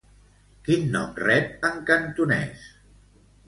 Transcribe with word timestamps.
Quin 0.67 0.87
nom 0.95 1.11
rep 1.27 1.69
en 1.71 1.79
cantonès? 1.93 2.69